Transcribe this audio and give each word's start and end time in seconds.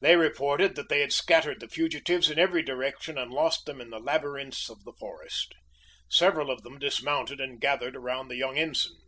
They 0.00 0.14
reported 0.14 0.76
that 0.76 0.88
they 0.88 1.00
had 1.00 1.12
scattered 1.12 1.58
the 1.58 1.66
fugitives 1.68 2.30
in 2.30 2.38
every 2.38 2.62
direction 2.62 3.18
and 3.18 3.32
lost 3.32 3.66
them 3.66 3.80
in 3.80 3.90
the 3.90 3.98
labyrinths 3.98 4.70
of 4.70 4.84
the 4.84 4.92
forest. 4.92 5.56
Several 6.08 6.52
of 6.52 6.62
them 6.62 6.78
dismounted 6.78 7.40
and 7.40 7.60
gathered 7.60 7.96
around 7.96 8.28
the 8.28 8.36
young 8.36 8.56
ensign. 8.56 9.00